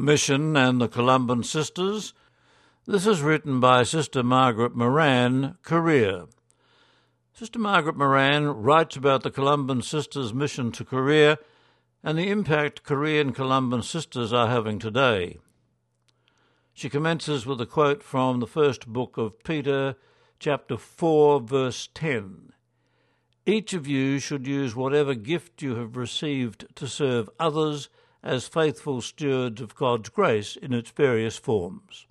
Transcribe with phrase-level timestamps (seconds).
[0.00, 2.14] Mission and the Columban Sisters.
[2.86, 6.26] This is written by Sister Margaret Moran, Korea.
[7.32, 11.38] Sister Margaret Moran writes about the Columban Sisters' mission to Korea
[12.02, 15.38] and the impact Korean Columban Sisters are having today.
[16.72, 19.96] She commences with a quote from the first book of Peter,
[20.38, 22.52] chapter 4, verse 10.
[23.44, 27.90] Each of you should use whatever gift you have received to serve others
[28.22, 32.06] as faithful stewards of God's grace in its various forms.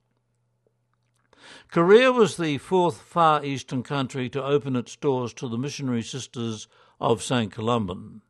[1.71, 6.67] Korea was the fourth Far Eastern country to open its doors to the missionary sisters
[6.99, 7.51] of St.
[7.51, 8.21] Columban.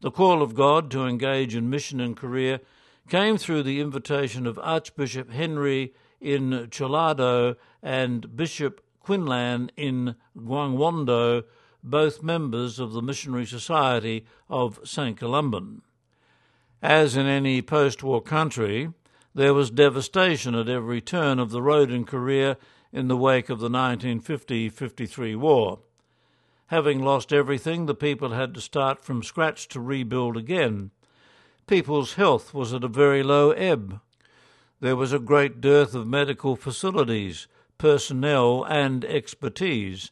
[0.00, 2.60] The call of God to engage in mission in Korea
[3.08, 11.44] came through the invitation of Archbishop Henry in Jeollado and Bishop Quinlan in Gangwon-do,
[11.82, 15.18] both members of the Missionary Society of St.
[15.18, 15.82] Columban.
[16.82, 18.90] As in any post war country,
[19.34, 22.56] there was devastation at every turn of the road in Korea
[22.90, 25.80] in the wake of the 1950 53 war.
[26.68, 30.90] Having lost everything, the people had to start from scratch to rebuild again.
[31.66, 34.00] People's health was at a very low ebb.
[34.80, 40.10] There was a great dearth of medical facilities, personnel, and expertise.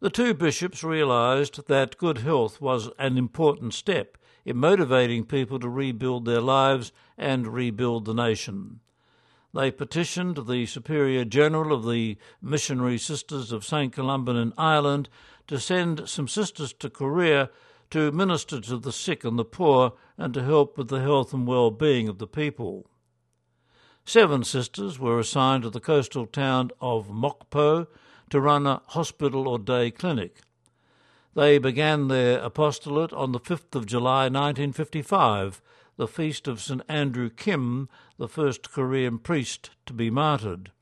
[0.00, 4.16] The two bishops realized that good health was an important step
[4.50, 8.80] in motivating people to rebuild their lives and rebuild the nation.
[9.54, 13.92] They petitioned the Superior General of the Missionary Sisters of St.
[13.92, 15.08] Columban in Ireland
[15.46, 17.50] to send some sisters to Korea
[17.90, 21.46] to minister to the sick and the poor and to help with the health and
[21.46, 22.86] well being of the people.
[24.04, 27.86] Seven sisters were assigned to the coastal town of Mokpo
[28.30, 30.40] to run a hospital or day clinic.
[31.34, 35.62] They began their apostolate on the 5th of July 1955,
[35.96, 36.82] the feast of St.
[36.88, 40.72] Andrew Kim, the first Korean priest to be martyred.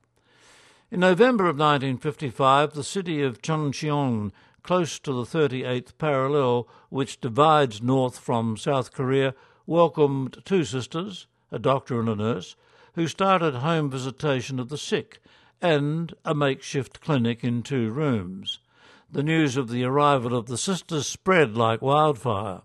[0.90, 4.32] In November of 1955, the city of Chuncheon,
[4.62, 9.34] close to the 38th parallel which divides North from South Korea,
[9.66, 12.56] welcomed two sisters, a doctor and a nurse,
[12.94, 15.20] who started home visitation of the sick
[15.60, 18.60] and a makeshift clinic in two rooms
[19.10, 22.60] the news of the arrival of the sisters spread like wildfire.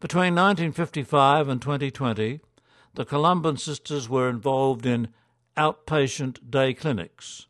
[0.00, 2.40] Between 1955 and 2020,
[2.94, 5.08] the Columban sisters were involved in
[5.56, 7.46] outpatient day clinics.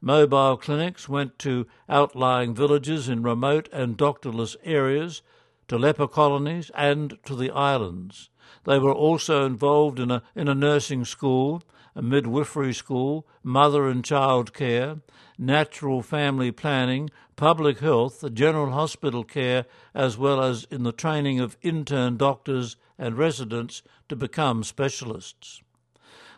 [0.00, 5.22] Mobile clinics went to outlying villages in remote and doctorless areas,
[5.68, 8.30] to leper colonies, and to the islands.
[8.64, 11.62] They were also involved in a, in a nursing school
[12.02, 14.96] midwifery school, mother and child care,
[15.38, 21.56] natural family planning, public health, general hospital care, as well as in the training of
[21.62, 25.62] intern doctors and residents to become specialists.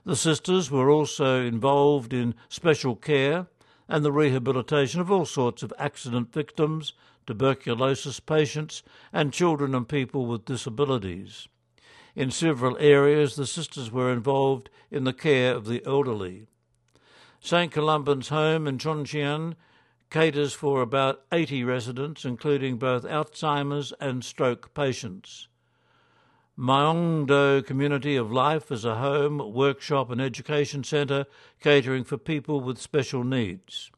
[0.05, 3.47] The sisters were also involved in special care
[3.89, 6.93] and the rehabilitation of all sorts of accident victims,
[7.27, 8.83] tuberculosis patients,
[9.13, 11.49] and children and people with disabilities.
[12.19, 16.49] In several areas, the sisters were involved in the care of the elderly.
[17.39, 17.71] St.
[17.71, 19.55] Columban's home in Chuncheon
[20.11, 25.47] caters for about 80 residents, including both Alzheimer's and stroke patients.
[26.59, 31.25] Myeongdo Community of Life is a home, workshop, and education centre
[31.61, 33.93] catering for people with special needs.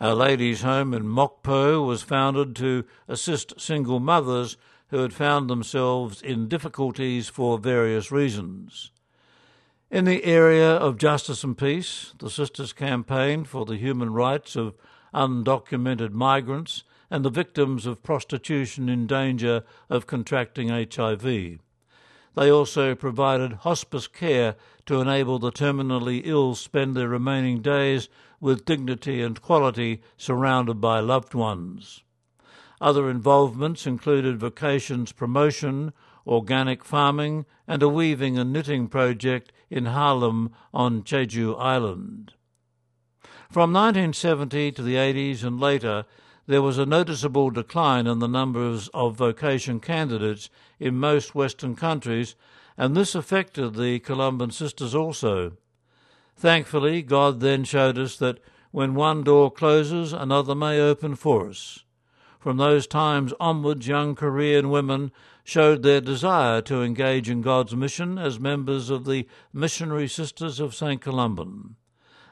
[0.00, 4.56] Our Lady's Home in Mokpo was founded to assist single mothers
[4.90, 8.90] who had found themselves in difficulties for various reasons.
[9.90, 14.74] In the area of justice and peace, the Sisters campaigned for the human rights of
[15.12, 21.58] undocumented migrants and the victims of prostitution in danger of contracting HIV.
[22.36, 24.54] They also provided hospice care
[24.86, 28.08] to enable the terminally ill spend their remaining days
[28.40, 32.02] with dignity and quality surrounded by loved ones.
[32.80, 35.92] Other involvements included vocations promotion,
[36.26, 42.32] organic farming, and a weaving and knitting project in Hallim on Jeju Island.
[43.50, 46.06] From 1970 to the 80s and later,
[46.46, 50.48] there was a noticeable decline in the numbers of vocation candidates
[50.78, 52.34] in most Western countries,
[52.78, 55.52] and this affected the Columban sisters also.
[56.36, 58.38] Thankfully, God then showed us that
[58.70, 61.84] when one door closes, another may open for us.
[62.40, 65.12] From those times onwards, young Korean women
[65.44, 70.74] showed their desire to engage in God's mission as members of the Missionary Sisters of
[70.74, 71.02] St.
[71.02, 71.76] Columban.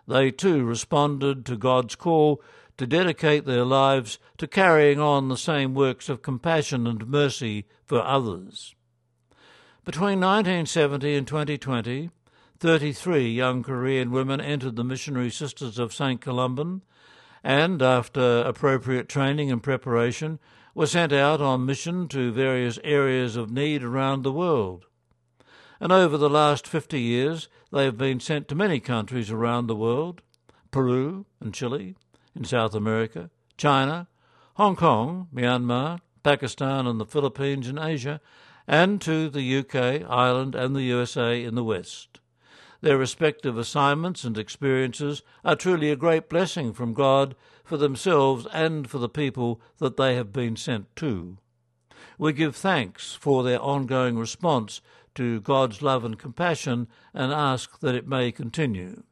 [0.07, 2.43] They too responded to God's call
[2.79, 8.03] to dedicate their lives to carrying on the same works of compassion and mercy for
[8.03, 8.75] others.
[9.85, 12.09] Between 1970 and 2020,
[12.61, 16.23] 33 young Korean women entered the Missionary Sisters of St.
[16.23, 16.81] Columban
[17.49, 20.39] and, after appropriate training and preparation,
[20.75, 24.85] were sent out on mission to various areas of need around the world.
[25.81, 29.75] And over the last 50 years, they have been sent to many countries around the
[29.75, 30.21] world
[30.71, 31.95] Peru and Chile,
[32.37, 34.09] in South America, China,
[34.57, 38.21] Hong Kong, Myanmar, Pakistan, and the Philippines in Asia,
[38.67, 42.21] and to the UK, Ireland, and the USA in the West.
[42.81, 47.35] Their respective assignments and experiences are truly a great blessing from God
[47.65, 51.39] for themselves and for the people that they have been sent to.
[52.19, 54.81] We give thanks for their ongoing response
[55.17, 59.03] to God's love and compassion and ask that it may continue.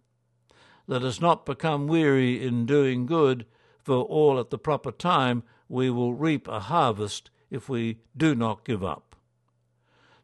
[0.86, 3.46] Let us not become weary in doing good,
[3.82, 8.64] for all at the proper time we will reap a harvest if we do not
[8.64, 9.05] give up.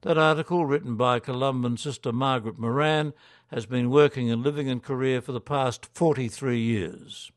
[0.02, 3.12] That article, written by Columban sister Margaret Moran,
[3.52, 7.31] has been working and living in Korea for the past 43 years.